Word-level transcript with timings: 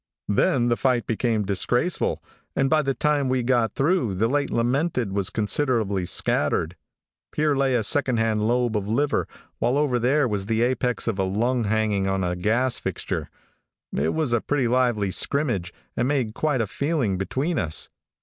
Then 0.29 0.69
the 0.69 0.75
fight 0.77 1.05
became 1.05 1.45
disgraceful, 1.45 2.23
and 2.55 2.71
by 2.71 2.81
the 2.81 2.95
time 2.95 3.29
we 3.29 3.43
got 3.43 3.75
through, 3.75 4.15
the 4.15 4.27
late 4.27 4.49
lamented 4.49 5.11
was 5.11 5.29
considerably 5.29 6.07
scattered. 6.07 6.75
Here 7.35 7.53
lay 7.55 7.75
a 7.75 7.83
second 7.83 8.17
hand 8.17 8.47
lobe 8.47 8.75
of 8.75 8.87
liver, 8.87 9.27
while 9.59 9.77
over 9.77 9.99
there 9.99 10.27
was 10.27 10.47
the 10.47 10.63
apex 10.63 11.07
of 11.07 11.19
a 11.19 11.23
lung 11.23 11.65
hanging 11.65 12.07
on 12.07 12.23
a 12.23 12.35
gas 12.35 12.79
fixture. 12.79 13.29
It 13.95 14.15
was 14.15 14.33
a 14.33 14.41
pretty 14.41 14.67
lively 14.67 15.11
scrimmage, 15.11 15.71
and 15.95 16.07
made 16.07 16.33
quite 16.33 16.61
a 16.61 16.65
feeling 16.65 17.19
between 17.19 17.59
us. 17.59 17.87